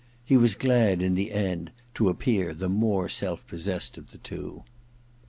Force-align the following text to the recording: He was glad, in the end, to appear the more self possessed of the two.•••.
He 0.25 0.35
was 0.35 0.55
glad, 0.55 0.99
in 1.03 1.13
the 1.13 1.31
end, 1.31 1.71
to 1.93 2.09
appear 2.09 2.55
the 2.55 2.67
more 2.69 3.07
self 3.07 3.45
possessed 3.45 3.99
of 3.99 4.09
the 4.09 4.17
two.•••. 4.17 4.51